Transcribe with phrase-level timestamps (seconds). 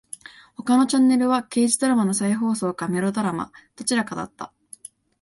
[0.55, 3.51] 他のチャンネルは刑事ドラマの再放送かメロドラマ。
[3.75, 4.51] どちらかだった。